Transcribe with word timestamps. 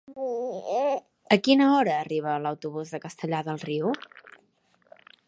A 1.35 1.37
quina 1.47 1.67
hora 1.73 1.99
arriba 2.05 2.39
l'autobús 2.47 2.97
de 2.97 3.03
Castellar 3.07 3.45
del 3.51 3.63
Riu? 3.69 3.93